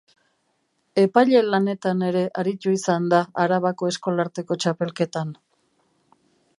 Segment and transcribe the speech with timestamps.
[1.01, 5.41] Epaile lanetan ere aritu izan da Arabako Eskolarteko Txapelketan.